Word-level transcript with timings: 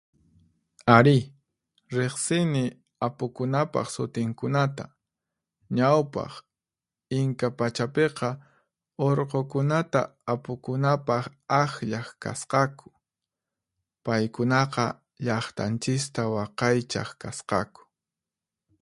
Arí, 0.95 1.17
riqsini 1.95 2.65
apukunapaq 3.05 3.87
sutinkunata. 3.95 4.85
Ñawpaq 5.77 6.33
Inka 7.19 7.47
pachapiqa, 7.57 8.29
urqukunata 9.07 10.01
apukunapaq 10.33 11.25
aqllaq 11.61 12.07
kasqaku, 12.23 12.89
paykunaqa 14.05 14.85
llaqtanchista 15.25 16.21
waqaychaq 16.35 17.09
kasqaku. 17.21 17.81